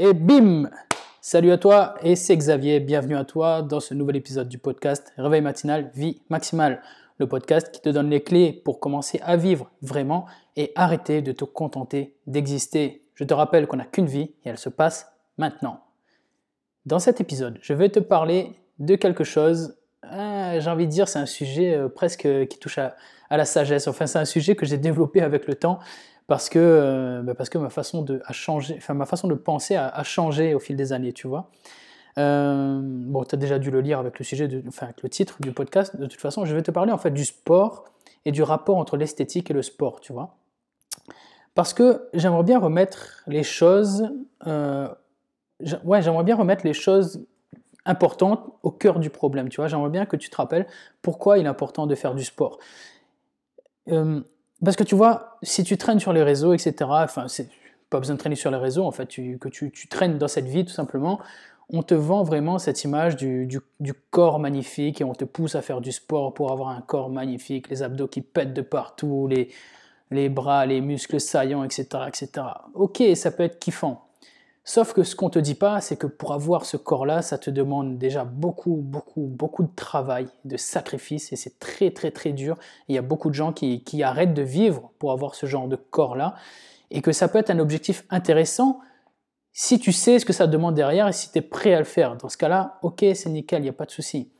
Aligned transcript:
Et 0.00 0.12
bim 0.14 0.70
Salut 1.20 1.50
à 1.50 1.58
toi 1.58 1.96
et 2.04 2.14
c'est 2.14 2.36
Xavier, 2.36 2.78
bienvenue 2.78 3.16
à 3.16 3.24
toi 3.24 3.62
dans 3.62 3.80
ce 3.80 3.94
nouvel 3.94 4.14
épisode 4.14 4.48
du 4.48 4.56
podcast 4.56 5.12
Réveil 5.16 5.40
matinal, 5.40 5.90
vie 5.92 6.22
maximale. 6.30 6.80
Le 7.18 7.26
podcast 7.26 7.72
qui 7.72 7.80
te 7.80 7.88
donne 7.88 8.08
les 8.08 8.22
clés 8.22 8.52
pour 8.64 8.78
commencer 8.78 9.18
à 9.24 9.36
vivre 9.36 9.72
vraiment 9.82 10.26
et 10.54 10.70
arrêter 10.76 11.20
de 11.20 11.32
te 11.32 11.44
contenter 11.44 12.14
d'exister. 12.28 13.02
Je 13.16 13.24
te 13.24 13.34
rappelle 13.34 13.66
qu'on 13.66 13.78
n'a 13.78 13.86
qu'une 13.86 14.06
vie 14.06 14.30
et 14.44 14.50
elle 14.50 14.58
se 14.58 14.68
passe 14.68 15.10
maintenant. 15.36 15.80
Dans 16.86 17.00
cet 17.00 17.20
épisode, 17.20 17.58
je 17.60 17.72
vais 17.72 17.88
te 17.88 17.98
parler 17.98 18.52
de 18.78 18.94
quelque 18.94 19.24
chose, 19.24 19.78
euh, 20.04 20.60
j'ai 20.60 20.70
envie 20.70 20.86
de 20.86 20.92
dire 20.92 21.08
c'est 21.08 21.18
un 21.18 21.26
sujet 21.26 21.74
euh, 21.74 21.88
presque 21.88 22.28
qui 22.46 22.58
touche 22.60 22.78
à, 22.78 22.94
à 23.30 23.36
la 23.36 23.44
sagesse. 23.44 23.88
Enfin 23.88 24.06
c'est 24.06 24.20
un 24.20 24.24
sujet 24.24 24.54
que 24.54 24.64
j'ai 24.64 24.78
développé 24.78 25.22
avec 25.22 25.48
le 25.48 25.56
temps 25.56 25.80
parce 26.28 26.50
que, 26.50 26.58
euh, 26.60 27.22
bah, 27.22 27.34
parce 27.34 27.48
que 27.48 27.58
ma, 27.58 27.70
façon 27.70 28.02
de, 28.02 28.20
a 28.26 28.32
enfin, 28.50 28.94
ma 28.94 29.06
façon 29.06 29.28
de 29.28 29.34
penser 29.34 29.74
a, 29.76 30.02
changé 30.04 30.54
au 30.54 30.60
fil 30.60 30.76
des 30.76 30.92
années, 30.92 31.14
tu 31.14 31.26
vois. 31.26 31.50
Euh, 32.18 32.80
bon, 32.82 33.24
tu 33.24 33.34
as 33.34 33.38
déjà 33.38 33.58
dû 33.58 33.70
le 33.70 33.80
lire 33.80 33.98
avec 33.98 34.18
le 34.18 34.24
sujet, 34.24 34.48
enfin, 34.68 34.86
avec 34.86 35.02
le 35.02 35.08
titre 35.08 35.36
du 35.40 35.52
podcast. 35.52 35.96
De 35.96 36.06
toute 36.06 36.20
façon, 36.20 36.44
je 36.44 36.54
vais 36.54 36.62
te 36.62 36.70
parler 36.70 36.92
en 36.92 36.98
fait 36.98 37.10
du 37.10 37.24
sport 37.24 37.86
et 38.26 38.30
du 38.30 38.42
rapport 38.42 38.76
entre 38.76 38.98
l'esthétique 38.98 39.50
et 39.50 39.54
le 39.54 39.62
sport, 39.62 40.00
tu 40.00 40.12
vois. 40.12 40.36
Parce 41.54 41.72
que 41.72 42.08
j'aimerais 42.12 42.44
bien 42.44 42.58
remettre 42.58 43.22
les 43.26 43.42
choses, 43.42 44.10
euh, 44.46 44.86
ouais, 45.82 46.02
j'aimerais 46.02 46.24
bien 46.24 46.36
remettre 46.36 46.66
les 46.66 46.74
choses 46.74 47.24
importantes 47.86 48.52
au 48.62 48.70
cœur 48.70 48.98
du 48.98 49.08
problème, 49.08 49.48
tu 49.48 49.56
vois. 49.56 49.68
J'aimerais 49.68 49.88
bien 49.88 50.04
que 50.04 50.16
tu 50.16 50.28
te 50.28 50.36
rappelles 50.36 50.66
pourquoi 51.00 51.38
il 51.38 51.46
est 51.46 51.48
important 51.48 51.86
de 51.86 51.94
faire 51.94 52.14
du 52.14 52.24
sport. 52.24 52.58
Parce 54.64 54.76
que 54.76 54.84
tu 54.84 54.94
vois, 54.94 55.38
si 55.42 55.64
tu 55.64 55.76
traînes 55.76 56.00
sur 56.00 56.12
les 56.12 56.22
réseaux, 56.22 56.52
etc., 56.52 56.74
enfin, 56.80 57.28
c'est 57.28 57.48
pas 57.90 57.98
besoin 57.98 58.16
de 58.16 58.20
traîner 58.20 58.36
sur 58.36 58.50
les 58.50 58.56
réseaux, 58.56 58.84
en 58.84 58.90
fait, 58.90 59.06
tu, 59.06 59.38
que 59.38 59.48
tu, 59.48 59.70
traînes 59.88 60.18
dans 60.18 60.28
cette 60.28 60.46
vie 60.46 60.64
tout 60.64 60.72
simplement, 60.72 61.20
on 61.70 61.82
te 61.82 61.94
vend 61.94 62.22
vraiment 62.22 62.58
cette 62.58 62.82
image 62.84 63.16
du, 63.16 63.60
corps 64.10 64.38
magnifique 64.38 65.00
et 65.00 65.04
on 65.04 65.14
te 65.14 65.24
pousse 65.24 65.54
à 65.54 65.62
faire 65.62 65.80
du 65.80 65.92
sport 65.92 66.34
pour 66.34 66.50
avoir 66.50 66.70
un 66.70 66.80
corps 66.80 67.10
magnifique, 67.10 67.68
les 67.68 67.82
abdos 67.82 68.08
qui 68.08 68.20
pètent 68.22 68.54
de 68.54 68.62
partout, 68.62 69.26
les, 69.28 69.50
les 70.10 70.28
bras, 70.28 70.66
les 70.66 70.80
muscles 70.80 71.20
saillants, 71.20 71.62
etc., 71.64 71.86
etc. 72.08 72.46
Ok, 72.74 73.02
ça 73.14 73.30
peut 73.30 73.44
être 73.44 73.58
kiffant. 73.58 74.07
Sauf 74.68 74.92
que 74.92 75.02
ce 75.02 75.16
qu'on 75.16 75.30
te 75.30 75.38
dit 75.38 75.54
pas, 75.54 75.80
c'est 75.80 75.96
que 75.96 76.06
pour 76.06 76.34
avoir 76.34 76.66
ce 76.66 76.76
corps-là, 76.76 77.22
ça 77.22 77.38
te 77.38 77.48
demande 77.48 77.96
déjà 77.96 78.24
beaucoup, 78.24 78.76
beaucoup, 78.76 79.22
beaucoup 79.22 79.62
de 79.62 79.74
travail, 79.74 80.28
de 80.44 80.58
sacrifice, 80.58 81.32
et 81.32 81.36
c'est 81.36 81.58
très, 81.58 81.90
très, 81.90 82.10
très 82.10 82.32
dur. 82.32 82.58
Il 82.86 82.94
y 82.94 82.98
a 82.98 83.02
beaucoup 83.02 83.30
de 83.30 83.34
gens 83.34 83.54
qui, 83.54 84.02
arrêtent 84.02 84.34
de 84.34 84.42
vivre 84.42 84.90
pour 84.98 85.12
avoir 85.12 85.34
ce 85.36 85.46
genre 85.46 85.68
de 85.68 85.76
corps-là, 85.76 86.34
et 86.90 87.00
que 87.00 87.12
ça 87.12 87.28
peut 87.28 87.38
être 87.38 87.48
un 87.48 87.60
objectif 87.60 88.04
intéressant 88.10 88.80
si 89.54 89.78
tu 89.78 89.90
sais 89.90 90.18
ce 90.18 90.26
que 90.26 90.34
ça 90.34 90.46
demande 90.46 90.74
derrière 90.74 91.08
et 91.08 91.14
si 91.14 91.32
tu 91.32 91.38
es 91.38 91.42
prêt 91.42 91.72
à 91.72 91.78
le 91.78 91.86
faire. 91.86 92.18
Dans 92.18 92.28
ce 92.28 92.36
cas-là, 92.36 92.78
ok, 92.82 93.06
c'est 93.14 93.30
nickel, 93.30 93.60
il 93.60 93.62
n'y 93.62 93.70
a 93.70 93.72
pas 93.72 93.86
de 93.86 93.90
souci. 93.90 94.30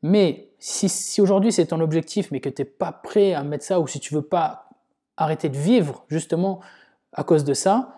Mais 0.00 0.50
si, 0.60 0.88
si 0.88 1.20
aujourd'hui 1.20 1.50
c'est 1.50 1.66
ton 1.66 1.80
objectif, 1.80 2.30
mais 2.30 2.38
que 2.38 2.50
tu 2.50 2.62
n'es 2.62 2.66
pas 2.66 2.92
prêt 2.92 3.34
à 3.34 3.42
mettre 3.42 3.64
ça, 3.64 3.80
ou 3.80 3.88
si 3.88 3.98
tu 3.98 4.14
veux 4.14 4.22
pas 4.22 4.68
arrêter 5.16 5.48
de 5.48 5.58
vivre 5.58 6.04
justement 6.06 6.60
à 7.12 7.24
cause 7.24 7.42
de 7.42 7.52
ça, 7.52 7.96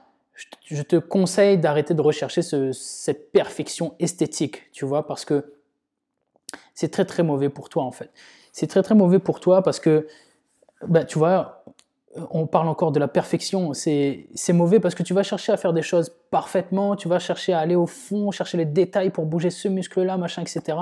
je 0.65 0.83
te 0.83 0.97
conseille 0.97 1.59
d'arrêter 1.59 1.95
de 1.95 2.03
rechercher 2.03 2.43
cette 2.43 3.33
perfection 3.33 3.95
esthétique, 3.99 4.71
tu 4.73 4.85
vois, 4.85 5.07
parce 5.07 5.25
que 5.25 5.55
c'est 6.75 6.91
très 6.91 7.05
très 7.05 7.23
mauvais 7.23 7.49
pour 7.49 7.69
toi 7.69 7.85
en 7.85 7.91
fait. 7.91 8.11
C'est 8.53 8.67
très 8.67 8.83
très 8.83 8.95
mauvais 8.95 9.19
pour 9.19 9.41
toi 9.41 9.63
parce 9.63 9.81
que, 9.81 10.07
bah, 10.87 11.05
tu 11.05 11.19
vois, 11.19 11.58
on 12.31 12.47
parle 12.47 12.69
encore 12.69 12.93
de 12.93 12.99
la 12.99 13.09
perfection, 13.09 13.73
c'est 13.75 14.29
mauvais 14.53 14.81
parce 14.81 14.95
que 14.95 15.03
tu 15.03 15.15
vas 15.15 15.23
chercher 15.23 15.53
à 15.53 15.57
faire 15.57 15.73
des 15.73 15.83
choses 15.83 16.13
parfaitement, 16.31 16.97
tu 16.97 17.09
vas 17.09 17.19
chercher 17.19 17.53
à 17.53 17.61
aller 17.61 17.77
au 17.77 17.87
fond, 17.87 18.31
chercher 18.31 18.57
les 18.59 18.65
détails 18.65 19.11
pour 19.11 19.27
bouger 19.27 19.51
ce 19.51 19.69
muscle-là, 19.69 20.17
machin, 20.17 20.43
etc 20.43 20.77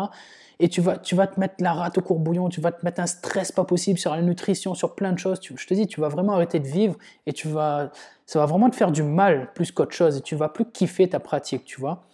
et 0.58 0.68
tu 0.68 0.80
vas, 0.80 0.96
tu 0.96 1.14
vas 1.14 1.26
te 1.26 1.38
mettre 1.38 1.56
la 1.58 1.72
rate 1.72 1.98
au 1.98 2.00
courbouillon, 2.00 2.48
tu 2.48 2.60
vas 2.60 2.72
te 2.72 2.84
mettre 2.84 3.00
un 3.00 3.06
stress 3.06 3.52
pas 3.52 3.64
possible 3.64 3.98
sur 3.98 4.14
la 4.14 4.22
nutrition, 4.22 4.74
sur 4.74 4.94
plein 4.94 5.12
de 5.12 5.18
choses. 5.18 5.38
je 5.42 5.66
te 5.66 5.74
dis, 5.74 5.86
tu 5.86 6.00
vas 6.00 6.08
vraiment 6.08 6.32
arrêter 6.32 6.60
de 6.60 6.66
vivre 6.66 6.96
et 7.26 7.32
tu 7.32 7.48
vas, 7.48 7.90
ça 8.24 8.38
va 8.38 8.46
vraiment 8.46 8.70
te 8.70 8.76
faire 8.76 8.90
du 8.90 9.02
mal 9.02 9.52
plus 9.54 9.70
qu'autre 9.70 9.92
chose 9.92 10.16
et 10.16 10.20
tu 10.22 10.34
vas 10.34 10.48
plus 10.48 10.64
kiffer 10.64 11.08
ta 11.08 11.20
pratique, 11.20 11.64
tu 11.64 11.80
vois. 11.80 12.04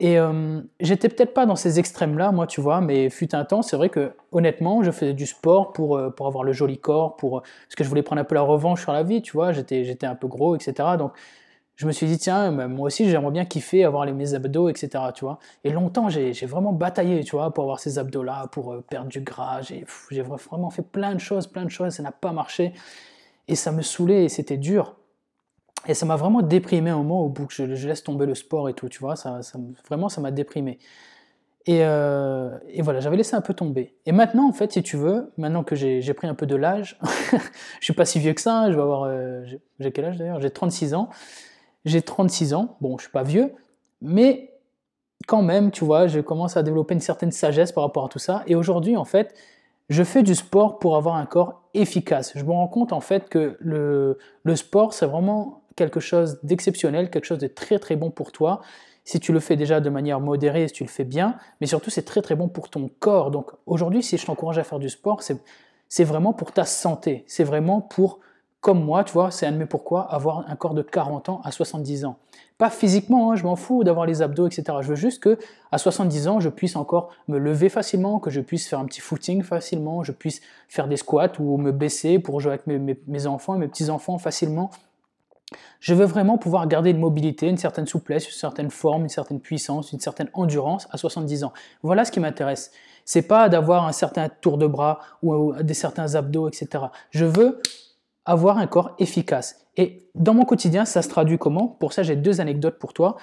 Et 0.00 0.18
euh, 0.18 0.60
j'étais 0.78 1.08
peut-être 1.08 1.34
pas 1.34 1.44
dans 1.44 1.56
ces 1.56 1.80
extrêmes-là, 1.80 2.30
moi, 2.30 2.46
tu 2.46 2.60
vois, 2.60 2.80
mais 2.80 3.10
fut 3.10 3.34
un 3.34 3.44
temps, 3.44 3.62
c'est 3.62 3.76
vrai 3.76 3.88
que 3.88 4.12
honnêtement, 4.30 4.82
je 4.84 4.92
faisais 4.92 5.12
du 5.12 5.26
sport 5.26 5.72
pour, 5.72 5.96
euh, 5.96 6.10
pour 6.10 6.28
avoir 6.28 6.44
le 6.44 6.52
joli 6.52 6.78
corps, 6.78 7.16
pour, 7.16 7.42
parce 7.42 7.74
que 7.76 7.82
je 7.82 7.88
voulais 7.88 8.02
prendre 8.04 8.20
un 8.20 8.24
peu 8.24 8.36
la 8.36 8.42
revanche 8.42 8.82
sur 8.82 8.92
la 8.92 9.02
vie, 9.02 9.22
tu 9.22 9.32
vois, 9.32 9.52
j'étais, 9.52 9.84
j'étais 9.84 10.06
un 10.06 10.14
peu 10.14 10.28
gros, 10.28 10.54
etc. 10.54 10.96
Donc 10.98 11.12
je 11.78 11.86
me 11.86 11.92
suis 11.92 12.06
dit, 12.06 12.18
tiens, 12.18 12.50
moi 12.66 12.88
aussi, 12.88 13.08
j'aimerais 13.08 13.30
bien 13.30 13.44
kiffer, 13.44 13.84
avoir 13.84 14.04
les, 14.04 14.12
mes 14.12 14.34
abdos, 14.34 14.68
etc. 14.68 15.04
Tu 15.14 15.24
vois 15.24 15.38
et 15.62 15.70
longtemps, 15.70 16.08
j'ai 16.08 16.32
vraiment 16.46 16.72
bataillé, 16.72 17.22
tu 17.22 17.36
vois, 17.36 17.54
pour 17.54 17.62
avoir 17.62 17.78
ces 17.78 17.98
abdos-là, 18.00 18.48
pour 18.50 18.72
euh, 18.72 18.84
perdre 18.88 19.08
du 19.08 19.20
gras. 19.20 19.62
J'ai 19.62 20.22
vraiment 20.22 20.70
fait 20.70 20.82
plein 20.82 21.14
de 21.14 21.20
choses, 21.20 21.46
plein 21.46 21.64
de 21.64 21.70
choses, 21.70 21.94
ça 21.94 22.02
n'a 22.02 22.10
pas 22.10 22.32
marché. 22.32 22.72
Et 23.46 23.54
ça 23.54 23.70
me 23.70 23.82
saoulait 23.82 24.24
et 24.24 24.28
c'était 24.28 24.56
dur. 24.56 24.96
Et 25.86 25.94
ça 25.94 26.06
m'a 26.06 26.16
vraiment 26.16 26.42
déprimé 26.42 26.90
un 26.90 26.96
moment 26.96 27.24
au 27.24 27.28
bout 27.28 27.46
je, 27.50 27.64
laisse 27.64 28.02
tomber 28.02 28.26
le 28.26 28.34
sport 28.34 28.68
et 28.68 28.74
tout, 28.74 28.88
tu 28.88 28.98
vois. 28.98 29.16
Ça, 29.16 29.40
vraiment, 29.88 30.08
ça 30.08 30.20
m'a 30.20 30.30
déprimé. 30.30 30.78
Et, 31.66 31.80
euh, 31.82 32.50
et, 32.68 32.82
voilà, 32.82 33.00
j'avais 33.00 33.16
laissé 33.16 33.36
un 33.36 33.40
peu 33.40 33.54
tomber. 33.54 33.94
Et 34.06 34.12
maintenant, 34.12 34.48
en 34.48 34.52
fait, 34.52 34.72
si 34.72 34.82
tu 34.82 34.96
veux, 34.96 35.32
maintenant 35.36 35.64
que 35.64 35.74
j'ai 35.76 36.14
pris 36.14 36.26
un 36.26 36.34
peu 36.34 36.46
de 36.46 36.56
l'âge, 36.56 36.98
je 37.80 37.84
suis 37.84 37.92
pas 37.92 38.04
si 38.04 38.18
vieux 38.18 38.32
que 38.32 38.40
ça, 38.40 38.70
je 38.70 38.76
vais 38.76 38.82
avoir. 38.82 39.02
Euh, 39.04 39.44
j'ai 39.78 39.92
quel 39.92 40.06
âge 40.06 40.16
d'ailleurs? 40.16 40.40
J'ai 40.40 40.50
36 40.50 40.94
ans 40.94 41.10
j'ai 41.84 42.02
36 42.02 42.54
ans, 42.54 42.76
bon, 42.80 42.96
je 42.98 43.04
suis 43.04 43.12
pas 43.12 43.22
vieux, 43.22 43.52
mais 44.00 44.52
quand 45.26 45.42
même, 45.42 45.70
tu 45.70 45.84
vois, 45.84 46.06
je 46.06 46.20
commence 46.20 46.56
à 46.56 46.62
développer 46.62 46.94
une 46.94 47.00
certaine 47.00 47.32
sagesse 47.32 47.72
par 47.72 47.84
rapport 47.84 48.04
à 48.04 48.08
tout 48.08 48.18
ça. 48.18 48.42
Et 48.46 48.54
aujourd'hui, 48.54 48.96
en 48.96 49.04
fait, 49.04 49.34
je 49.88 50.02
fais 50.04 50.22
du 50.22 50.34
sport 50.34 50.78
pour 50.78 50.96
avoir 50.96 51.16
un 51.16 51.26
corps 51.26 51.62
efficace. 51.74 52.32
Je 52.36 52.44
me 52.44 52.52
rends 52.52 52.68
compte, 52.68 52.92
en 52.92 53.00
fait, 53.00 53.28
que 53.28 53.56
le, 53.60 54.18
le 54.44 54.56
sport, 54.56 54.92
c'est 54.92 55.06
vraiment 55.06 55.57
quelque 55.78 56.00
chose 56.00 56.40
d'exceptionnel, 56.42 57.08
quelque 57.10 57.24
chose 57.24 57.38
de 57.38 57.46
très 57.46 57.78
très 57.78 57.96
bon 57.96 58.10
pour 58.10 58.32
toi. 58.32 58.60
Si 59.04 59.20
tu 59.20 59.32
le 59.32 59.40
fais 59.40 59.56
déjà 59.56 59.80
de 59.80 59.88
manière 59.88 60.20
modérée, 60.20 60.68
si 60.68 60.74
tu 60.74 60.84
le 60.84 60.90
fais 60.90 61.04
bien, 61.04 61.36
mais 61.60 61.66
surtout 61.66 61.88
c'est 61.88 62.02
très 62.02 62.20
très 62.20 62.34
bon 62.34 62.48
pour 62.48 62.68
ton 62.68 62.90
corps. 62.98 63.30
Donc 63.30 63.52
aujourd'hui, 63.64 64.02
si 64.02 64.18
je 64.18 64.26
t'encourage 64.26 64.58
à 64.58 64.64
faire 64.64 64.80
du 64.80 64.90
sport, 64.90 65.22
c'est 65.88 66.04
vraiment 66.04 66.32
pour 66.32 66.52
ta 66.52 66.64
santé. 66.64 67.24
C'est 67.26 67.44
vraiment 67.44 67.80
pour 67.80 68.18
comme 68.60 68.84
moi, 68.84 69.04
tu 69.04 69.12
vois, 69.12 69.30
c'est 69.30 69.46
un 69.46 69.52
de 69.52 69.56
mes 69.56 69.66
pourquoi, 69.66 70.02
avoir 70.12 70.44
un 70.50 70.56
corps 70.56 70.74
de 70.74 70.82
40 70.82 71.28
ans 71.28 71.40
à 71.44 71.52
70 71.52 72.04
ans. 72.04 72.16
Pas 72.58 72.70
physiquement, 72.70 73.30
hein, 73.30 73.36
je 73.36 73.44
m'en 73.44 73.54
fous 73.54 73.84
d'avoir 73.84 74.04
les 74.04 74.20
abdos, 74.20 74.48
etc. 74.48 74.78
Je 74.80 74.88
veux 74.88 74.96
juste 74.96 75.22
que 75.22 75.38
à 75.70 75.78
70 75.78 76.26
ans, 76.26 76.40
je 76.40 76.48
puisse 76.48 76.74
encore 76.74 77.10
me 77.28 77.38
lever 77.38 77.68
facilement, 77.68 78.18
que 78.18 78.30
je 78.30 78.40
puisse 78.40 78.66
faire 78.66 78.80
un 78.80 78.86
petit 78.86 79.00
footing 79.00 79.44
facilement, 79.44 80.02
je 80.02 80.10
puisse 80.10 80.40
faire 80.68 80.88
des 80.88 80.96
squats 80.96 81.38
ou 81.38 81.56
me 81.56 81.70
baisser 81.70 82.18
pour 82.18 82.40
jouer 82.40 82.54
avec 82.54 82.66
mes, 82.66 83.26
enfants 83.28 83.54
et 83.54 83.58
mes 83.58 83.68
petits-enfants 83.68 84.18
facilement. 84.18 84.70
Je 85.80 85.94
veux 85.94 86.04
vraiment 86.04 86.38
pouvoir 86.38 86.66
garder 86.66 86.90
une 86.90 86.98
mobilité, 86.98 87.48
une 87.48 87.56
certaine 87.56 87.86
souplesse, 87.86 88.26
une 88.26 88.34
certaine 88.34 88.70
forme, 88.70 89.02
une 89.02 89.08
certaine 89.08 89.40
puissance, 89.40 89.92
une 89.92 90.00
certaine 90.00 90.28
endurance 90.34 90.88
à 90.90 90.98
70 90.98 91.44
ans. 91.44 91.52
Voilà 91.82 92.04
ce 92.04 92.12
qui 92.12 92.20
m'intéresse. 92.20 92.72
C'est 93.04 93.22
pas 93.22 93.48
d'avoir 93.48 93.86
un 93.86 93.92
certain 93.92 94.28
tour 94.28 94.58
de 94.58 94.66
bras 94.66 95.00
ou 95.22 95.54
des 95.62 95.74
certains 95.74 96.14
abdos, 96.14 96.48
etc. 96.48 96.84
Je 97.10 97.24
veux 97.24 97.60
avoir 98.26 98.58
un 98.58 98.66
corps 98.66 98.94
efficace. 98.98 99.66
Et 99.78 100.10
dans 100.14 100.34
mon 100.34 100.44
quotidien, 100.44 100.84
ça 100.84 101.00
se 101.00 101.08
traduit 101.08 101.38
comment? 101.38 101.68
Pour 101.68 101.92
ça, 101.92 102.02
j'ai 102.02 102.16
deux 102.16 102.40
anecdotes 102.40 102.78
pour 102.78 102.92
toi. 102.92 103.16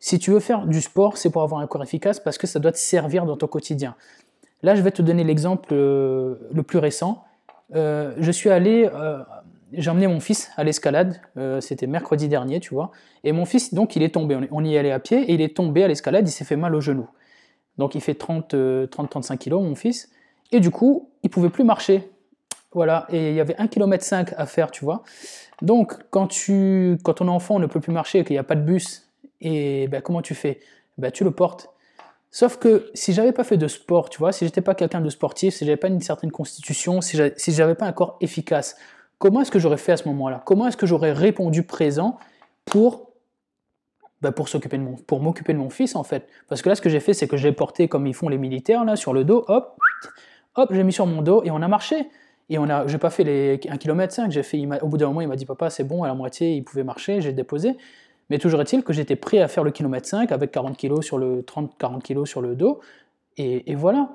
Si 0.00 0.18
tu 0.18 0.30
veux 0.30 0.40
faire 0.40 0.66
du 0.66 0.80
sport, 0.80 1.16
c'est 1.16 1.30
pour 1.30 1.42
avoir 1.42 1.60
un 1.60 1.66
corps 1.66 1.82
efficace 1.82 2.18
parce 2.18 2.38
que 2.38 2.46
ça 2.46 2.58
doit 2.58 2.72
te 2.72 2.78
servir 2.78 3.26
dans 3.26 3.36
ton 3.36 3.46
quotidien. 3.46 3.94
Là, 4.62 4.74
je 4.74 4.82
vais 4.82 4.90
te 4.90 5.02
donner 5.02 5.22
l'exemple 5.22 5.68
euh, 5.72 6.36
le 6.52 6.62
plus 6.62 6.78
récent. 6.78 7.24
Euh, 7.74 8.14
je 8.18 8.30
suis 8.30 8.50
allé, 8.50 8.90
euh, 8.92 9.22
j'ai 9.72 9.90
emmené 9.90 10.06
mon 10.06 10.20
fils 10.20 10.50
à 10.56 10.64
l'escalade, 10.64 11.20
c'était 11.60 11.86
mercredi 11.86 12.28
dernier, 12.28 12.60
tu 12.60 12.74
vois, 12.74 12.90
et 13.24 13.32
mon 13.32 13.44
fils, 13.44 13.74
donc, 13.74 13.96
il 13.96 14.02
est 14.02 14.14
tombé. 14.14 14.38
On 14.50 14.64
y 14.64 14.76
allait 14.76 14.92
à 14.92 14.98
pied 14.98 15.18
et 15.22 15.34
il 15.34 15.40
est 15.40 15.56
tombé 15.56 15.84
à 15.84 15.88
l'escalade, 15.88 16.26
il 16.28 16.32
s'est 16.32 16.44
fait 16.44 16.56
mal 16.56 16.74
au 16.74 16.80
genou. 16.80 17.08
Donc, 17.76 17.94
il 17.94 18.00
fait 18.00 18.18
30-35 18.20 19.38
kilos, 19.38 19.62
mon 19.62 19.74
fils, 19.74 20.10
et 20.52 20.60
du 20.60 20.70
coup, 20.70 21.10
il 21.22 21.30
pouvait 21.30 21.50
plus 21.50 21.64
marcher. 21.64 22.10
Voilà, 22.72 23.06
et 23.10 23.30
il 23.30 23.34
y 23.34 23.40
avait 23.40 23.54
1,5 23.54 23.68
km 23.68 24.34
à 24.36 24.46
faire, 24.46 24.70
tu 24.70 24.84
vois. 24.84 25.02
Donc, 25.62 25.94
quand, 26.10 26.26
tu, 26.26 26.98
quand 27.02 27.14
ton 27.14 27.28
enfant 27.28 27.58
ne 27.58 27.66
peut 27.66 27.80
plus 27.80 27.92
marcher 27.92 28.24
qu'il 28.24 28.34
n'y 28.34 28.38
a 28.38 28.44
pas 28.44 28.56
de 28.56 28.62
bus, 28.62 29.08
et 29.40 29.88
ben, 29.88 30.02
comment 30.02 30.22
tu 30.22 30.34
fais? 30.34 30.60
Ben, 30.98 31.10
Tu 31.10 31.24
le 31.24 31.30
portes. 31.30 31.70
Sauf 32.30 32.58
que 32.58 32.90
si 32.92 33.14
j'avais 33.14 33.32
pas 33.32 33.44
fait 33.44 33.56
de 33.56 33.68
sport, 33.68 34.10
tu 34.10 34.18
vois, 34.18 34.32
si 34.32 34.44
j'étais 34.44 34.60
pas 34.60 34.74
quelqu'un 34.74 35.00
de 35.00 35.08
sportif, 35.08 35.54
si 35.54 35.64
j'avais 35.64 35.78
pas 35.78 35.88
une 35.88 36.00
certaine 36.00 36.30
constitution, 36.30 37.00
si 37.00 37.16
j'avais 37.48 37.74
pas 37.74 37.86
un 37.86 37.92
corps 37.92 38.18
efficace, 38.20 38.76
comment 39.18 39.40
est-ce 39.40 39.50
que 39.50 39.58
j'aurais 39.58 39.76
fait 39.76 39.92
à 39.92 39.96
ce 39.96 40.08
moment-là? 40.08 40.42
Comment 40.44 40.66
est-ce 40.68 40.76
que 40.76 40.86
j'aurais 40.86 41.12
répondu 41.12 41.62
présent 41.62 42.18
pour 42.64 43.08
ben, 44.20 44.32
pour 44.32 44.48
s'occuper 44.48 44.78
de 44.78 44.82
mon, 44.82 44.96
pour 44.96 45.20
m'occuper 45.20 45.52
de 45.52 45.58
mon 45.58 45.70
fils 45.70 45.94
en 45.94 46.02
fait? 46.04 46.28
Parce 46.48 46.62
que 46.62 46.68
là, 46.68 46.74
ce 46.74 46.80
que 46.80 46.88
j'ai 46.88 47.00
fait, 47.00 47.14
c'est 47.14 47.28
que 47.28 47.36
j'ai 47.36 47.52
porté 47.52 47.88
comme 47.88 48.06
ils 48.06 48.14
font 48.14 48.28
les 48.28 48.38
militaires 48.38 48.84
là 48.84 48.96
sur 48.96 49.12
le 49.12 49.24
dos, 49.24 49.44
hop, 49.48 49.78
hop, 50.56 50.72
j'ai 50.72 50.82
mis 50.82 50.92
sur 50.92 51.06
mon 51.06 51.22
dos 51.22 51.42
et 51.44 51.50
on 51.50 51.62
a 51.62 51.68
marché. 51.68 52.08
Et 52.50 52.58
on 52.58 52.68
a, 52.70 52.86
j'ai 52.86 52.98
pas 52.98 53.10
fait 53.10 53.24
les 53.24 53.60
1 53.68 53.76
km 53.76 54.12
5, 54.12 54.32
j'ai 54.32 54.42
fait, 54.42 54.66
au 54.80 54.88
bout 54.88 54.96
d'un 54.96 55.08
moment, 55.08 55.20
il 55.20 55.28
m'a 55.28 55.36
dit 55.36 55.44
papa, 55.44 55.68
c'est 55.68 55.84
bon, 55.84 56.02
à 56.02 56.08
la 56.08 56.14
moitié, 56.14 56.54
il 56.54 56.64
pouvait 56.64 56.82
marcher, 56.82 57.20
j'ai 57.20 57.32
déposé. 57.32 57.76
Mais 58.30 58.38
toujours 58.38 58.60
est-il 58.60 58.82
que 58.82 58.92
j'étais 58.92 59.16
prêt 59.16 59.40
à 59.40 59.48
faire 59.48 59.64
le 59.64 59.70
kilomètre 59.70 60.08
5 60.08 60.32
avec 60.32 60.50
40 60.50 60.76
kg 60.76 61.02
sur 61.02 61.18
le 61.18 61.42
30-40 61.42 62.02
kg 62.02 62.26
sur 62.26 62.40
le 62.40 62.54
dos. 62.54 62.80
Et, 63.36 63.74
voilà. 63.74 64.10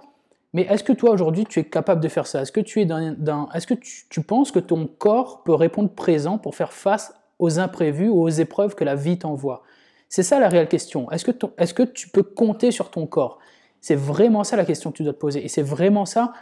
Mais 0.54 0.64
est-ce 0.64 0.84
que 0.84 0.94
toi 0.94 1.12
aujourd'hui 1.12 1.46
tu 1.46 1.60
es 1.60 1.64
capable 1.64 2.02
de 2.02 2.08
faire 2.08 2.28
ça? 2.28 2.42
Est-ce 2.42 2.52
que 2.52 2.62
tu 2.62 2.82
es 2.82 2.86
dans, 2.86 3.50
est-ce 3.54 3.68
que 3.68 3.74
tu, 3.74 4.22
penses 4.22 4.52
que 4.52 4.60
ton 4.60 4.88
corps 4.88 5.44
peut 5.44 5.54
répondre 5.54 5.90
présent 5.90 6.38
pour 6.38 6.56
faire 6.56 6.74
face 6.74 7.14
aux 7.40 7.60
imprévus 7.60 8.10
ou 8.10 8.22
aux 8.22 8.30
épreuves 8.30 8.76
que 8.76 8.84
la 8.84 8.96
vie 8.96 9.18
t'envoie? 9.18 9.64
C'est 10.10 10.24
ça 10.24 10.40
la 10.40 10.50
réelle 10.50 10.68
question. 10.68 11.10
Est-ce 11.12 11.26
que, 11.26 11.32
est-ce 11.58 11.74
que 11.74 11.84
tu 11.84 12.10
peux 12.10 12.24
compter 12.24 12.72
sur 12.72 12.92
ton 12.92 13.08
corps? 13.08 13.40
C'est 13.82 13.96
vraiment 13.96 14.44
ça 14.44 14.56
la 14.56 14.66
question 14.66 14.92
que 14.92 14.98
tu 14.98 15.04
dois 15.04 15.14
te 15.14 15.20
poser. 15.20 15.44
Et 15.44 15.48
c'est 15.48 15.64
vraiment 15.64 16.06
ça 16.06 16.34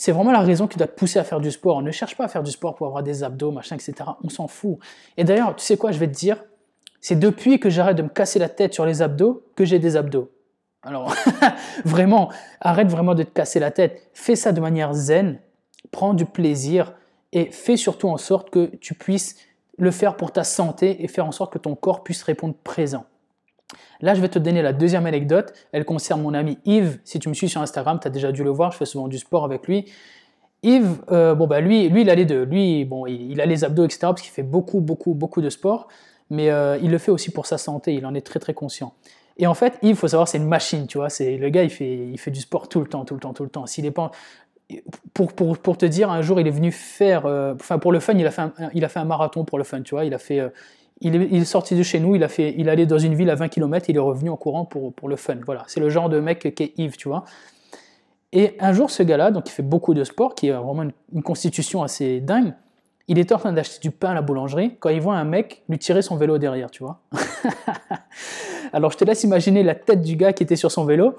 c'est 0.00 0.12
vraiment 0.12 0.32
la 0.32 0.40
raison 0.40 0.66
qui 0.66 0.78
doit 0.78 0.86
te 0.86 0.94
pousser 0.98 1.18
à 1.18 1.24
faire 1.24 1.40
du 1.40 1.50
sport. 1.50 1.76
On 1.76 1.82
ne 1.82 1.90
cherche 1.90 2.16
pas 2.16 2.24
à 2.24 2.28
faire 2.28 2.42
du 2.42 2.50
sport 2.50 2.74
pour 2.74 2.86
avoir 2.86 3.02
des 3.02 3.22
abdos, 3.22 3.50
machin, 3.50 3.76
etc. 3.76 3.92
On 4.24 4.30
s'en 4.30 4.48
fout. 4.48 4.78
Et 5.18 5.24
d'ailleurs, 5.24 5.54
tu 5.54 5.62
sais 5.62 5.76
quoi, 5.76 5.92
je 5.92 5.98
vais 5.98 6.06
te 6.06 6.16
dire, 6.16 6.42
c'est 7.02 7.18
depuis 7.18 7.60
que 7.60 7.68
j'arrête 7.68 7.98
de 7.98 8.02
me 8.02 8.08
casser 8.08 8.38
la 8.38 8.48
tête 8.48 8.72
sur 8.72 8.86
les 8.86 9.02
abdos 9.02 9.44
que 9.56 9.66
j'ai 9.66 9.78
des 9.78 9.96
abdos. 9.96 10.30
Alors, 10.82 11.14
vraiment, 11.84 12.30
arrête 12.60 12.88
vraiment 12.88 13.14
de 13.14 13.22
te 13.22 13.30
casser 13.30 13.60
la 13.60 13.70
tête. 13.70 14.10
Fais 14.14 14.36
ça 14.36 14.52
de 14.52 14.60
manière 14.60 14.94
zen, 14.94 15.38
prends 15.90 16.14
du 16.14 16.24
plaisir 16.24 16.94
et 17.32 17.46
fais 17.46 17.76
surtout 17.76 18.08
en 18.08 18.16
sorte 18.16 18.50
que 18.50 18.66
tu 18.76 18.94
puisses 18.94 19.36
le 19.78 19.90
faire 19.90 20.16
pour 20.16 20.32
ta 20.32 20.44
santé 20.44 21.02
et 21.02 21.08
faire 21.08 21.26
en 21.26 21.32
sorte 21.32 21.52
que 21.52 21.58
ton 21.58 21.74
corps 21.74 22.02
puisse 22.02 22.22
répondre 22.22 22.54
présent. 22.62 23.04
Là, 24.00 24.14
je 24.14 24.20
vais 24.20 24.28
te 24.28 24.38
donner 24.38 24.62
la 24.62 24.72
deuxième 24.72 25.06
anecdote. 25.06 25.52
Elle 25.72 25.84
concerne 25.84 26.22
mon 26.22 26.34
ami 26.34 26.58
Yves. 26.64 27.00
Si 27.04 27.18
tu 27.18 27.28
me 27.28 27.34
suis 27.34 27.48
sur 27.48 27.60
Instagram, 27.60 27.98
tu 28.00 28.08
as 28.08 28.10
déjà 28.10 28.32
dû 28.32 28.44
le 28.44 28.50
voir. 28.50 28.72
Je 28.72 28.78
fais 28.78 28.86
souvent 28.86 29.08
du 29.08 29.18
sport 29.18 29.44
avec 29.44 29.66
lui. 29.66 29.86
Yves, 30.62 31.02
euh, 31.10 31.34
bon 31.34 31.46
bah 31.46 31.60
lui, 31.60 31.88
lui, 31.88 32.02
il 32.02 32.10
a 32.10 32.14
les 32.14 32.24
deux. 32.24 32.44
Lui, 32.44 32.84
bon, 32.84 33.06
il, 33.06 33.40
a 33.40 33.46
les 33.46 33.64
abdos, 33.64 33.84
etc. 33.84 33.98
Parce 34.02 34.22
qu'il 34.22 34.32
fait 34.32 34.42
beaucoup, 34.42 34.80
beaucoup, 34.80 35.14
beaucoup 35.14 35.40
de 35.40 35.50
sport. 35.50 35.88
Mais 36.30 36.50
euh, 36.50 36.78
il 36.82 36.90
le 36.90 36.98
fait 36.98 37.10
aussi 37.10 37.30
pour 37.30 37.46
sa 37.46 37.58
santé. 37.58 37.94
Il 37.94 38.06
en 38.06 38.14
est 38.14 38.20
très, 38.20 38.40
très 38.40 38.54
conscient. 38.54 38.94
Et 39.40 39.46
en 39.46 39.54
fait, 39.54 39.78
Yves, 39.82 39.96
faut 39.96 40.06
savoir, 40.06 40.28
c'est 40.28 40.38
une 40.38 40.46
machine, 40.46 40.86
tu 40.86 40.98
vois. 40.98 41.08
C'est 41.08 41.36
le 41.36 41.48
gars, 41.48 41.64
il 41.64 41.70
fait, 41.70 41.96
il 41.96 42.18
fait 42.18 42.30
du 42.30 42.40
sport 42.40 42.68
tout 42.68 42.80
le 42.80 42.86
temps, 42.86 43.04
tout 43.04 43.14
le 43.14 43.20
temps, 43.20 43.32
tout 43.32 43.42
le 43.42 43.50
temps. 43.50 43.66
S'il 43.66 43.86
est 43.86 43.90
pour, 43.90 44.12
pour, 45.32 45.58
pour, 45.58 45.78
te 45.78 45.86
dire, 45.86 46.10
un 46.10 46.22
jour, 46.22 46.38
il 46.40 46.46
est 46.46 46.52
venu 46.52 46.70
faire, 46.70 47.26
euh, 47.26 47.54
enfin 47.54 47.78
pour 47.78 47.90
le 47.90 47.98
fun, 47.98 48.12
il 48.16 48.26
a 48.26 48.30
fait 48.30 48.42
un, 48.42 48.52
il 48.74 48.84
a 48.84 48.88
fait 48.88 49.00
un 49.00 49.04
marathon 49.04 49.44
pour 49.44 49.58
le 49.58 49.64
fun, 49.64 49.82
tu 49.82 49.94
vois. 49.94 50.04
Il 50.04 50.14
a 50.14 50.18
fait, 50.18 50.40
il 51.00 51.16
est, 51.16 51.44
sorti 51.44 51.74
de 51.74 51.82
chez 51.82 51.98
nous, 51.98 52.14
il 52.14 52.22
a 52.22 52.28
fait, 52.28 52.54
il 52.58 52.68
allait 52.68 52.86
dans 52.86 52.98
une 52.98 53.14
ville 53.14 53.30
à 53.30 53.34
20 53.34 53.48
km, 53.48 53.86
il 53.88 53.96
est 53.96 54.00
revenu 54.00 54.30
en 54.30 54.36
courant 54.36 54.66
pour, 54.66 54.92
pour 54.92 55.08
le 55.08 55.16
fun. 55.16 55.36
Voilà, 55.46 55.64
c'est 55.66 55.80
le 55.80 55.88
genre 55.88 56.08
de 56.10 56.20
mec 56.20 56.54
qu'est 56.54 56.72
Yves, 56.76 56.96
tu 56.96 57.08
vois. 57.08 57.24
Et 58.32 58.56
un 58.60 58.72
jour, 58.72 58.90
ce 58.90 59.02
gars-là, 59.02 59.30
donc 59.30 59.48
il 59.48 59.52
fait 59.52 59.62
beaucoup 59.62 59.94
de 59.94 60.04
sport, 60.04 60.34
qui 60.34 60.50
a 60.50 60.60
vraiment 60.60 60.84
une, 61.12 61.22
constitution 61.22 61.82
assez 61.82 62.20
dingue, 62.20 62.52
il 63.08 63.18
était 63.18 63.34
en 63.34 63.38
train 63.38 63.52
d'acheter 63.52 63.80
du 63.80 63.90
pain 63.90 64.10
à 64.10 64.14
la 64.14 64.22
boulangerie 64.22 64.76
quand 64.78 64.90
il 64.90 65.00
voit 65.00 65.16
un 65.16 65.24
mec 65.24 65.64
lui 65.68 65.78
tirer 65.78 66.02
son 66.02 66.16
vélo 66.16 66.38
derrière, 66.38 66.70
tu 66.70 66.84
vois. 66.84 67.00
Alors 68.72 68.90
je 68.90 68.98
te 68.98 69.04
laisse 69.04 69.24
imaginer 69.24 69.62
la 69.62 69.74
tête 69.74 70.02
du 70.02 70.16
gars 70.16 70.32
qui 70.32 70.42
était 70.42 70.56
sur 70.56 70.70
son 70.70 70.84
vélo 70.84 71.14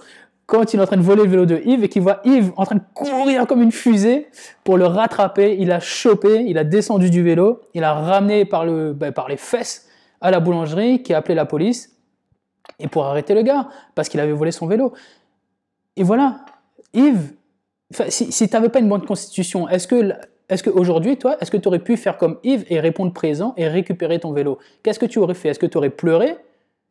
quand 0.52 0.74
il 0.74 0.80
est 0.80 0.84
en 0.84 0.86
train 0.86 0.98
de 0.98 1.02
voler 1.02 1.24
le 1.24 1.30
vélo 1.30 1.46
de 1.46 1.62
Yves 1.64 1.86
et 1.86 1.88
qu'il 1.88 2.02
voit 2.02 2.20
Yves 2.26 2.52
en 2.58 2.66
train 2.66 2.76
de 2.76 2.82
courir 2.94 3.48
comme 3.48 3.62
une 3.62 3.72
fusée 3.72 4.28
pour 4.66 4.78
le 4.78 4.86
rattraper, 4.86 5.56
il 5.58 5.72
a 5.72 5.80
chopé, 5.80 6.44
il 6.46 6.58
a 6.58 6.66
descendu 6.66 7.10
du 7.10 7.24
vélo, 7.24 7.62
il 7.74 7.86
a 7.86 7.94
ramené 7.94 8.44
par, 8.44 8.66
le, 8.66 8.92
ben, 8.92 9.14
par 9.14 9.30
les 9.30 9.38
fesses 9.38 9.88
à 10.20 10.30
la 10.30 10.42
boulangerie 10.42 11.04
qui 11.04 11.14
a 11.14 11.18
appelé 11.18 11.36
la 11.36 11.46
police 11.46 11.96
et 12.80 12.90
pour 12.90 13.06
arrêter 13.06 13.34
le 13.34 13.44
gars 13.44 13.70
parce 13.96 14.10
qu'il 14.10 14.20
avait 14.20 14.34
volé 14.34 14.52
son 14.52 14.68
vélo. 14.68 14.92
Et 15.96 16.04
voilà, 16.04 16.42
Yves, 16.94 17.32
si, 18.10 18.50
tu 18.50 18.54
n'avais 18.54 18.70
pas 18.70 18.80
une 18.80 18.90
bonne 18.90 19.06
constitution, 19.06 19.70
est-ce 19.70 19.88
que 19.88 20.12
est-ce 20.50 20.64
qu'aujourd'hui, 20.64 21.16
toi, 21.16 21.38
est-ce 21.40 21.50
que 21.50 21.56
tu 21.56 21.70
aurais 21.70 21.80
pu 21.80 21.96
faire 21.96 22.18
comme 22.18 22.38
Yves 22.44 22.66
et 22.70 22.82
répondre 22.82 23.14
présent 23.14 23.54
et 23.56 23.70
récupérer 23.70 24.20
ton 24.20 24.34
vélo? 24.34 24.60
Qu'est-ce 24.84 25.00
que 25.00 25.06
tu 25.06 25.18
aurais 25.20 25.34
fait? 25.34 25.48
Est-ce 25.48 25.60
que 25.60 25.66
tu 25.66 25.78
aurais 25.78 25.90
pleuré? 25.90 26.36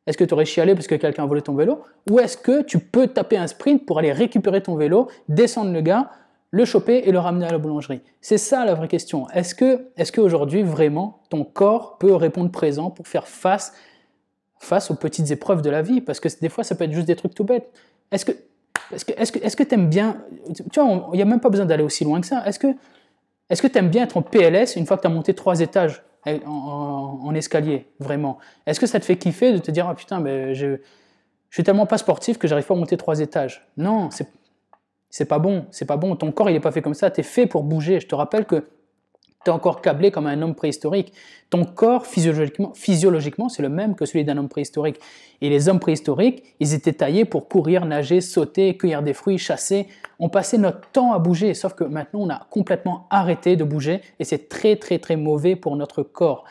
Est-ce 0.06 0.16
que 0.16 0.24
tu 0.24 0.34
aurais 0.34 0.44
chialé 0.44 0.74
parce 0.74 0.86
que 0.86 0.94
quelqu'un 0.94 1.24
a 1.24 1.26
volé 1.26 1.42
ton 1.42 1.54
vélo? 1.54 1.82
Ou 2.10 2.18
est-ce 2.18 2.36
que 2.36 2.62
tu 2.62 2.78
peux 2.78 3.08
taper 3.08 3.36
un 3.36 3.46
sprint 3.46 3.84
pour 3.84 3.98
aller 3.98 4.12
récupérer 4.12 4.62
ton 4.62 4.76
vélo, 4.76 5.08
descendre 5.28 5.72
le 5.72 5.80
gars, 5.82 6.10
le 6.50 6.64
choper 6.64 7.02
et 7.04 7.12
le 7.12 7.18
ramener 7.18 7.46
à 7.46 7.52
la 7.52 7.58
boulangerie? 7.58 8.00
C'est 8.20 8.38
ça 8.38 8.64
la 8.64 8.74
vraie 8.74 8.88
question. 8.88 9.28
Est-ce 9.30 9.54
que 9.54 9.88
est 9.96 10.10
qu'aujourd'hui, 10.10 10.62
vraiment, 10.62 11.22
ton 11.28 11.44
corps 11.44 11.98
peut 11.98 12.14
répondre 12.14 12.50
présent 12.50 12.90
pour 12.90 13.06
faire 13.06 13.28
face, 13.28 13.74
face 14.58 14.90
aux 14.90 14.96
petites 14.96 15.30
épreuves 15.30 15.62
de 15.62 15.70
la 15.70 15.82
vie? 15.82 16.00
Parce 16.00 16.18
que 16.18 16.28
des 16.40 16.48
fois, 16.48 16.64
ça 16.64 16.74
peut 16.74 16.84
être 16.84 16.92
juste 16.92 17.06
des 17.06 17.16
trucs 17.16 17.34
tout 17.34 17.44
bêtes. 17.44 17.70
Est-ce 18.10 18.24
que 18.24 18.32
est-ce 18.92 19.04
que 19.04 19.12
que 19.12 19.44
est-ce 19.44 19.62
t'aimes 19.62 19.88
bien 19.88 20.24
Tu 20.72 20.80
vois, 20.80 21.10
il 21.12 21.16
n'y 21.16 21.22
a 21.22 21.26
même 21.26 21.40
pas 21.40 21.50
besoin 21.50 21.66
d'aller 21.66 21.84
aussi 21.84 22.04
loin 22.04 22.20
que 22.20 22.26
ça. 22.26 22.42
Est-ce 22.46 22.58
que 22.58 22.68
est-ce 23.50 23.62
que 23.62 23.66
tu 23.66 23.78
aimes 23.78 23.90
bien 23.90 24.04
être 24.04 24.16
en 24.16 24.22
PLS 24.22 24.76
une 24.76 24.86
fois 24.86 24.96
que 24.96 25.02
tu 25.02 25.08
as 25.08 25.10
monté 25.10 25.34
trois 25.34 25.60
étages? 25.60 26.02
En, 26.26 27.34
escalier, 27.34 27.86
vraiment 27.98 28.38
Est-ce 28.66 28.80
que 28.80 28.86
ça 28.86 29.00
te 29.00 29.04
fait 29.04 29.16
kiffer 29.16 29.52
de 29.52 29.58
te 29.58 29.70
dire, 29.70 29.88
ah 29.88 29.94
putain, 29.94 30.20
mais 30.20 30.54
je, 30.54 30.76
je 30.76 31.54
suis 31.54 31.64
tellement 31.64 31.86
pas 31.86 31.98
sportif 31.98 32.38
que 32.38 32.46
j'arrive 32.46 32.66
pas 32.66 32.74
à 32.74 32.76
monter 32.76 32.96
trois 32.96 33.20
étages? 33.20 33.66
Non, 33.76 34.10
c'est 34.10 34.28
c'est 35.10 35.24
pas 35.24 35.40
bon, 35.40 35.66
c'est 35.72 35.84
pas 35.84 35.96
bon. 35.96 36.14
Ton 36.14 36.30
corps, 36.30 36.48
il 36.50 36.56
est 36.56 36.60
pas 36.60 36.70
fait 36.70 36.82
comme 36.82 36.94
ça. 36.94 37.10
Tu 37.10 37.20
es 37.20 37.24
fait 37.24 37.46
pour 37.46 37.64
bouger. 37.64 37.98
Je 37.98 38.06
te 38.06 38.14
rappelle 38.14 38.46
que 38.46 38.68
tu 39.44 39.50
es 39.50 39.54
encore 39.54 39.80
câblé 39.80 40.10
comme 40.10 40.26
un 40.26 40.42
homme 40.42 40.54
préhistorique. 40.54 41.12
Ton 41.48 41.64
corps, 41.64 42.06
physiologiquement, 42.06 42.72
physiologiquement 42.74 43.48
c'est 43.48 43.62
le 43.62 43.70
même 43.70 43.94
que 43.94 44.04
celui 44.04 44.24
d'un 44.24 44.36
homme 44.36 44.48
préhistorique. 44.48 45.00
Et 45.40 45.48
les 45.48 45.68
hommes 45.68 45.80
préhistoriques, 45.80 46.44
ils 46.60 46.74
étaient 46.74 46.92
taillés 46.92 47.24
pour 47.24 47.48
courir, 47.48 47.86
nager, 47.86 48.20
sauter, 48.20 48.76
cueillir 48.76 49.02
des 49.02 49.14
fruits, 49.14 49.38
chasser. 49.38 49.88
On 50.18 50.28
passait 50.28 50.58
notre 50.58 50.90
temps 50.90 51.12
à 51.12 51.18
bouger, 51.18 51.54
sauf 51.54 51.74
que 51.74 51.84
maintenant, 51.84 52.20
on 52.20 52.28
a 52.28 52.46
complètement 52.50 53.06
arrêté 53.08 53.56
de 53.56 53.64
bouger 53.64 54.02
et 54.18 54.24
c'est 54.24 54.48
très, 54.48 54.76
très, 54.76 54.98
très 54.98 55.16
mauvais 55.16 55.56
pour 55.56 55.74
notre 55.76 56.02
corps. 56.02 56.44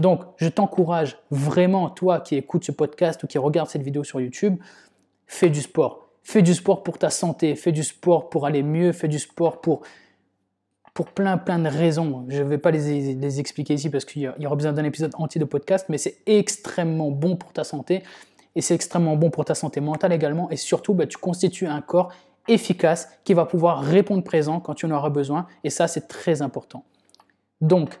Donc, 0.00 0.20
je 0.36 0.48
t'encourage 0.48 1.18
vraiment, 1.30 1.88
toi 1.88 2.20
qui 2.20 2.36
écoutes 2.36 2.64
ce 2.64 2.72
podcast 2.72 3.24
ou 3.24 3.26
qui 3.26 3.38
regarde 3.38 3.68
cette 3.68 3.82
vidéo 3.82 4.04
sur 4.04 4.20
YouTube, 4.20 4.58
fais 5.26 5.48
du 5.48 5.62
sport. 5.62 6.08
Fais 6.22 6.42
du 6.42 6.54
sport 6.54 6.82
pour 6.82 6.98
ta 6.98 7.08
santé, 7.08 7.54
fais 7.54 7.72
du 7.72 7.82
sport 7.82 8.28
pour 8.28 8.46
aller 8.46 8.62
mieux, 8.62 8.92
fais 8.92 9.08
du 9.08 9.18
sport 9.18 9.60
pour 9.60 9.82
pour 10.96 11.08
plein, 11.08 11.36
plein 11.36 11.58
de 11.58 11.68
raisons. 11.68 12.24
Je 12.30 12.42
ne 12.42 12.48
vais 12.48 12.56
pas 12.56 12.70
les, 12.70 13.38
expliquer 13.38 13.74
ici 13.74 13.90
parce 13.90 14.06
qu'il 14.06 14.22
y 14.22 14.46
aura 14.46 14.56
besoin 14.56 14.72
d'un 14.72 14.84
épisode 14.84 15.12
entier 15.18 15.38
de 15.38 15.44
podcast, 15.44 15.86
mais 15.90 15.98
c'est 15.98 16.16
extrêmement 16.24 17.10
bon 17.10 17.36
pour 17.36 17.52
ta 17.52 17.64
santé 17.64 18.02
et 18.54 18.62
c'est 18.62 18.74
extrêmement 18.74 19.14
bon 19.14 19.28
pour 19.28 19.44
ta 19.44 19.54
santé 19.54 19.80
mentale 19.80 20.14
également. 20.14 20.50
Et 20.50 20.56
surtout, 20.56 20.94
bah, 20.94 21.06
tu 21.06 21.18
constitues 21.18 21.66
un 21.66 21.82
corps 21.82 22.12
efficace 22.48 23.10
qui 23.24 23.34
va 23.34 23.44
pouvoir 23.44 23.82
répondre 23.82 24.24
présent 24.24 24.58
quand 24.58 24.72
tu 24.72 24.86
en 24.86 24.90
auras 24.90 25.10
besoin. 25.10 25.46
Et 25.64 25.70
ça, 25.70 25.86
c'est 25.86 26.08
très 26.08 26.40
important. 26.40 26.82
Donc, 27.60 28.00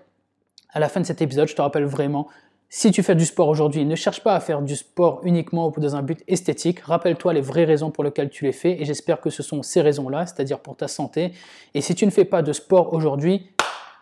à 0.70 0.80
la 0.80 0.88
fin 0.88 1.00
de 1.02 1.06
cet 1.06 1.20
épisode, 1.20 1.48
je 1.48 1.54
te 1.54 1.60
rappelle 1.60 1.84
vraiment 1.84 2.28
si 2.78 2.90
tu 2.90 3.02
fais 3.02 3.14
du 3.14 3.24
sport 3.24 3.48
aujourd'hui, 3.48 3.86
ne 3.86 3.94
cherche 3.94 4.22
pas 4.22 4.34
à 4.34 4.40
faire 4.40 4.60
du 4.60 4.76
sport 4.76 5.20
uniquement 5.22 5.72
dans 5.74 5.96
un 5.96 6.02
but 6.02 6.22
esthétique. 6.28 6.80
Rappelle-toi 6.80 7.32
les 7.32 7.40
vraies 7.40 7.64
raisons 7.64 7.90
pour 7.90 8.04
lesquelles 8.04 8.28
tu 8.28 8.44
les 8.44 8.52
fais 8.52 8.78
et 8.78 8.84
j'espère 8.84 9.22
que 9.22 9.30
ce 9.30 9.42
sont 9.42 9.62
ces 9.62 9.80
raisons-là, 9.80 10.26
c'est-à-dire 10.26 10.60
pour 10.60 10.76
ta 10.76 10.86
santé. 10.86 11.32
Et 11.72 11.80
si 11.80 11.94
tu 11.94 12.04
ne 12.04 12.10
fais 12.10 12.26
pas 12.26 12.42
de 12.42 12.52
sport 12.52 12.92
aujourd'hui, 12.92 13.48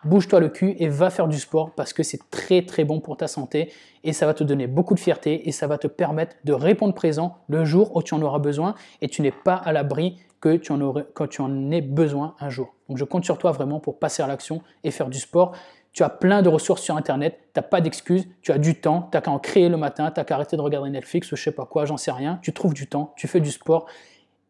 bouge-toi 0.03 0.41
le 0.41 0.49
cul 0.49 0.75
et 0.77 0.89
va 0.89 1.09
faire 1.09 1.29
du 1.29 1.39
sport 1.39 1.71
parce 1.71 1.93
que 1.93 2.03
c'est 2.03 2.29
très 2.29 2.63
très 2.63 2.83
bon 2.83 2.99
pour 2.99 3.15
ta 3.15 3.29
santé 3.29 3.71
et 4.03 4.11
ça 4.11 4.25
va 4.25 4.33
te 4.33 4.43
donner 4.43 4.67
beaucoup 4.67 4.93
de 4.93 4.99
fierté 4.99 5.47
et 5.47 5.53
ça 5.53 5.67
va 5.67 5.77
te 5.77 5.87
permettre 5.87 6.35
de 6.43 6.51
répondre 6.51 6.93
présent 6.93 7.37
le 7.47 7.63
jour 7.63 7.95
où 7.95 8.03
tu 8.03 8.13
en 8.13 8.21
auras 8.21 8.39
besoin 8.39 8.75
et 9.01 9.07
tu 9.07 9.21
n'es 9.21 9.31
pas 9.31 9.55
à 9.55 9.71
l'abri 9.71 10.17
que 10.41 10.57
tu 10.57 10.73
en 10.73 11.71
aies 11.71 11.81
besoin 11.81 12.35
un 12.41 12.49
jour. 12.49 12.75
Donc 12.89 12.97
je 12.97 13.05
compte 13.05 13.23
sur 13.23 13.37
toi 13.37 13.53
vraiment 13.53 13.79
pour 13.79 13.99
passer 13.99 14.21
à 14.21 14.27
l'action 14.27 14.61
et 14.83 14.91
faire 14.91 15.07
du 15.07 15.17
sport 15.17 15.53
tu 15.95 16.03
as 16.03 16.09
plein 16.09 16.41
de 16.41 16.49
ressources 16.49 16.81
sur 16.81 16.97
Internet, 16.97 17.39
tu 17.53 17.59
n'as 17.59 17.63
pas 17.63 17.79
d'excuses, 17.79 18.27
tu 18.41 18.51
as 18.51 18.57
du 18.57 18.75
temps, 18.81 19.07
tu 19.09 19.15
n'as 19.15 19.21
qu'à 19.21 19.31
en 19.31 19.39
créer 19.39 19.69
le 19.69 19.77
matin, 19.77 20.11
tu 20.11 20.19
n'as 20.19 20.25
qu'à 20.25 20.35
arrêter 20.35 20.57
de 20.57 20.61
regarder 20.61 20.89
Netflix 20.89 21.31
ou 21.31 21.37
je 21.37 21.43
sais 21.43 21.53
pas 21.53 21.65
quoi, 21.65 21.85
j'en 21.85 21.95
sais 21.95 22.11
rien. 22.11 22.37
Tu 22.41 22.51
trouves 22.51 22.73
du 22.73 22.87
temps, 22.87 23.13
tu 23.15 23.29
fais 23.29 23.39
du 23.39 23.49
sport 23.49 23.85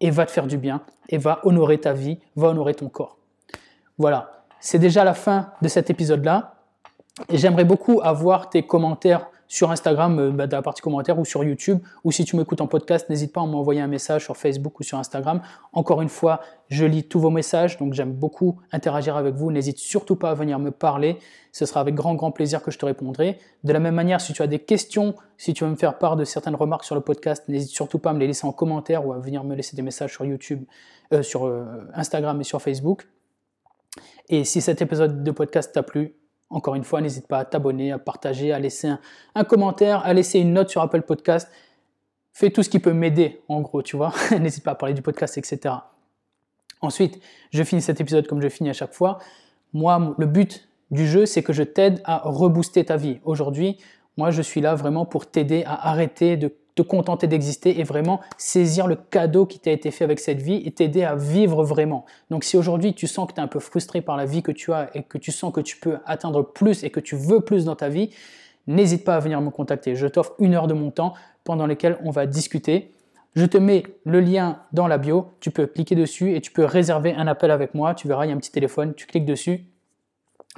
et 0.02 0.10
va 0.10 0.25
te 0.25 0.32
faire 0.32 0.48
du 0.48 0.58
bien 0.58 0.82
et 1.08 1.20
va 1.20 1.42
honorer 1.44 1.78
ta 1.78 1.94
vie, 1.94 2.18
va 2.36 2.48
honorer 2.48 2.74
ton 2.74 2.90
corps. 2.90 3.20
Voilà, 4.00 4.44
c'est 4.60 4.80
déjà 4.80 5.04
la 5.04 5.14
fin 5.14 5.52
de 5.62 5.68
cet 5.68 5.92
épisode-là. 5.92 6.56
Et 7.30 7.38
j'aimerais 7.38 7.64
beaucoup 7.64 8.02
avoir 8.04 8.50
tes 8.50 8.64
commentaires 8.64 9.28
sur 9.48 9.72
Instagram, 9.72 10.20
euh, 10.20 10.32
bah, 10.32 10.48
dans 10.48 10.58
la 10.58 10.64
partie 10.64 10.82
commentaires, 10.82 11.20
ou 11.20 11.25
sur 11.25 11.44
YouTube, 11.44 11.80
ou 12.04 12.12
si 12.12 12.25
tu 12.25 12.36
m'écoutes 12.36 12.62
en 12.62 12.68
podcast, 12.68 13.10
n'hésite 13.10 13.32
pas 13.32 13.42
à 13.42 13.46
m'envoyer 13.46 13.82
un 13.82 13.88
message 13.88 14.24
sur 14.24 14.38
Facebook 14.38 14.80
ou 14.80 14.84
sur 14.84 14.98
Instagram. 14.98 15.42
Encore 15.74 16.02
une 16.02 16.10
fois, 16.10 16.42
je 16.70 16.86
lis 16.86 17.08
tous 17.08 17.20
vos 17.20 17.30
messages, 17.30 17.78
donc 17.78 17.94
j'aime 17.94 18.12
beaucoup 18.12 18.60
interagir 18.72 19.18
avec 19.18 19.36
vous. 19.36 19.52
N'hésite 19.52 19.78
surtout 19.78 20.16
pas 20.16 20.32
à 20.32 20.34
venir 20.34 20.60
me 20.60 20.72
parler, 20.72 21.18
ce 21.52 21.66
sera 21.66 21.80
avec 21.80 21.96
grand, 21.96 22.16
grand 22.16 22.32
plaisir 22.32 22.64
que 22.64 22.72
je 22.72 22.80
te 22.80 22.86
répondrai. 22.86 23.38
De 23.64 23.72
la 23.72 23.80
même 23.80 23.96
manière, 23.96 24.20
si 24.20 24.34
tu 24.34 24.42
as 24.42 24.48
des 24.48 24.60
questions, 24.60 25.16
si 25.38 25.54
tu 25.54 25.64
veux 25.64 25.70
me 25.70 25.75
faire 25.75 25.98
part 25.98 26.16
de 26.16 26.24
certaines 26.24 26.56
remarques 26.56 26.84
sur 26.84 26.96
le 26.96 27.02
podcast, 27.02 27.44
n'hésite 27.48 27.72
surtout 27.72 28.00
pas 28.00 28.10
à 28.10 28.14
me 28.14 28.20
les 28.20 28.28
laisser 28.28 28.46
en 28.46 28.52
commentaire 28.52 29.06
ou 29.06 29.14
à 29.14 29.20
venir 29.20 29.44
me 29.44 29.56
laisser 29.56 29.75
des 29.75 29.82
messages 29.82 30.14
sur 30.14 30.25
YouTube, 30.25 30.64
euh, 31.14 31.22
sur 31.22 31.46
euh, 31.46 31.66
Instagram 31.94 32.40
et 32.42 32.44
sur 32.44 32.62
Facebook. 32.62 33.08
Et 34.28 34.44
si 34.44 34.62
cet 34.62 34.82
épisode 34.82 35.24
de 35.24 35.32
podcast 35.32 35.72
t'a 35.72 35.84
plu, 35.84 36.16
encore 36.50 36.75
une 36.75 36.84
fois, 36.84 37.02
n'hésite 37.02 37.28
pas 37.28 37.40
à 37.40 37.46
t'abonner, 37.46 37.92
à 37.92 38.00
partager, 38.00 38.54
à 38.54 38.60
laisser 38.60 38.90
un, 39.34 39.44
commentaire, 39.44 40.06
à 40.06 40.14
laisser 40.14 40.40
une 40.40 40.54
note 40.54 40.70
sur 40.70 40.82
Apple 40.82 41.02
Podcast. 41.02 41.50
Fais 42.34 42.50
tout 42.50 42.64
ce 42.64 42.70
qui 42.70 42.80
peut 42.80 42.94
m'aider, 42.94 43.42
en 43.48 43.62
gros, 43.62 43.82
tu 43.82 43.96
vois. 43.96 44.14
n'hésite 44.40 44.64
pas 44.64 44.72
à 44.72 44.75
parler 44.75 44.94
du 44.94 45.02
podcast, 45.02 45.38
etc. 45.38 45.75
Ensuite, 46.82 47.20
je 47.52 47.64
finis 47.64 47.82
cet 47.82 48.00
épisode 48.00 48.28
comme 48.28 48.42
je 48.42 48.50
finis 48.50 48.70
à 48.70 48.74
chaque 48.74 48.94
fois. 48.94 49.20
Moi, 49.74 50.16
le 50.18 50.25
but 50.25 50.68
du 50.92 51.08
jeu, 51.08 51.25
c'est 51.25 51.42
que 51.42 51.54
je 51.54 51.64
t'aide 51.64 52.02
à 52.04 52.22
rebooster 52.24 52.86
ta 52.86 52.98
vie. 52.98 53.20
Aujourd'hui, 53.24 53.78
Moi, 54.18 54.32
je 54.32 54.42
suis 54.42 54.62
là 54.62 54.75
vraiment 54.75 55.06
pour 55.06 55.30
t'aider 55.30 55.64
à 55.66 55.90
arrêter 55.90 56.38
de 56.38 56.56
te 56.75 56.82
contenter 56.82 57.27
d'exister 57.27 57.79
et 57.79 57.84
vraiment 57.84 58.20
saisir 58.38 58.86
le 58.86 58.96
cadeau 58.96 59.46
qui 59.46 59.60
t'a 59.60 59.72
été 59.72 59.91
fait 59.91 60.03
avec 60.03 60.20
cette 60.20 60.41
vie 60.41 60.62
et 60.65 60.72
t'aider 60.72 61.03
à 61.03 61.15
vivre 61.15 61.63
vraiment. 61.63 62.05
Donc 62.29 62.44
si 62.44 62.58
aujourd'hui 62.58 62.94
tu 62.94 63.08
sens 63.08 63.27
que 63.27 63.34
tu 63.34 63.39
es 63.39 63.44
un 63.44 63.48
peu 63.48 63.60
frustré 63.60 64.01
par 64.01 64.17
la 64.17 64.25
vie 64.25 64.44
que 64.44 64.51
tu 64.51 64.74
as 64.74 64.89
et 64.94 65.03
que 65.03 65.17
tu 65.17 65.32
sens 65.32 65.53
que 65.53 65.62
tu 65.62 65.77
peux 65.77 65.98
atteindre 66.05 66.44
plus 66.44 66.84
et 66.84 66.89
que 66.89 67.00
tu 67.00 67.15
veux 67.15 67.39
plus 67.39 67.65
dans 67.65 67.75
ta 67.75 67.88
vie, 67.89 68.10
n'hésite 68.67 69.05
pas 69.05 69.15
à 69.15 69.20
venir 69.20 69.39
me 69.41 69.50
contacter. 69.50 69.96
Je 69.96 70.08
t'offre 70.08 70.34
une 70.39 70.53
heure 70.53 70.67
de 70.67 70.74
mon 70.74 70.91
temps 70.91 71.13
pendant 71.46 71.65
lequel 71.65 71.98
on 72.03 72.12
va 72.12 72.25
discuter. 72.25 72.91
Je 73.36 73.46
te 73.46 73.58
mets 73.58 73.84
le 74.05 74.20
lien 74.20 74.60
dans 74.72 74.88
la 74.88 74.98
bio, 74.98 75.32
tu 75.39 75.51
peux 75.51 75.67
cliquer 75.67 75.96
dessus 75.96 76.36
et 76.36 76.41
tu 76.41 76.51
peux 76.51 76.65
réserver 76.65 77.13
un 77.13 77.27
appel 77.27 77.51
avec 77.51 77.74
moi. 77.74 77.94
Tu 77.94 78.08
verras, 78.08 78.25
il 78.25 78.29
y 78.29 78.32
a 78.32 78.36
un 78.36 78.39
petit 78.39 78.51
téléphone, 78.51 78.94
tu 78.96 79.05
cliques 79.05 79.25
dessus 79.25 79.65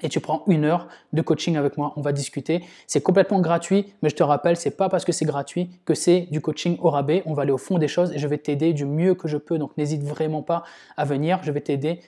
et 0.02 0.10
tu 0.10 0.20
prends 0.20 0.44
une 0.48 0.66
heure 0.66 0.88
de 1.14 1.22
coaching 1.22 1.58
avec 1.58 1.78
moi. 1.78 1.94
On 1.96 2.02
va 2.02 2.12
discuter. 2.12 2.64
C'est 2.86 3.02
complètement 3.02 3.40
gratuit, 3.40 3.94
mais 4.02 4.10
je 4.10 4.16
te 4.16 4.24
rappelle, 4.24 4.56
c'est 4.56 4.78
pas 4.78 4.90
parce 4.90 5.06
que 5.06 5.12
c'est 5.12 5.26
gratuit 5.26 5.70
que 5.86 5.94
c'est 5.94 6.28
du 6.32 6.42
coaching 6.42 6.78
au 6.82 6.90
rabais. 6.90 7.24
On 7.26 7.34
va 7.34 7.44
aller 7.44 7.52
au 7.52 7.58
fond 7.58 7.78
des 7.78 7.88
choses 7.88 8.12
et 8.14 8.20
je 8.20 8.28
vais 8.28 8.38
t'aider 8.38 8.74
du 8.74 8.86
mieux 8.86 9.16
que 9.16 9.28
je 9.28 9.38
peux. 9.38 9.58
Donc 9.58 9.76
n'hésite 9.78 10.04
vraiment 10.04 10.44
pas 10.44 10.64
à 10.96 11.06
venir. 11.06 11.40
Je 11.44 11.52
vais 11.52 11.62
t'aider 11.62 12.02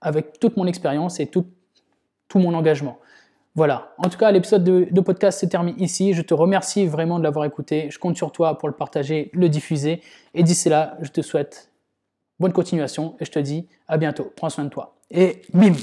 avec 0.00 0.38
toute 0.40 0.56
mon 0.56 0.66
expérience 0.66 1.20
et 1.20 1.26
tout, 1.26 1.46
mon 2.34 2.54
engagement. 2.54 2.98
Voilà. 3.54 3.92
En 3.98 4.08
tout 4.08 4.16
cas, 4.16 4.30
l'épisode 4.30 4.64
de, 4.64 4.88
de, 4.90 5.00
podcast 5.02 5.38
se 5.40 5.46
termine 5.46 5.74
ici. 5.78 6.14
Je 6.14 6.22
te 6.22 6.32
remercie 6.32 6.86
vraiment 6.86 7.18
de 7.18 7.24
l'avoir 7.24 7.44
écouté. 7.44 7.88
Je 7.90 7.98
compte 7.98 8.16
sur 8.16 8.32
toi 8.32 8.56
pour 8.56 8.68
le 8.68 8.74
partager, 8.74 9.30
le 9.34 9.50
diffuser. 9.50 10.00
Et 10.32 10.42
d'ici 10.42 10.70
là, 10.70 10.96
je 11.02 11.10
te 11.10 11.20
souhaite 11.20 11.70
bonne 12.40 12.52
continuation 12.52 13.16
et 13.20 13.26
je 13.26 13.30
te 13.30 13.38
dis 13.38 13.68
à 13.86 13.98
bientôt. 13.98 14.32
Prends 14.34 14.48
soin 14.48 14.64
de 14.64 14.70
toi. 14.70 14.96
Et 15.10 15.42
bim 15.52 15.74